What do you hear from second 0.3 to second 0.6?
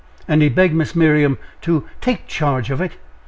he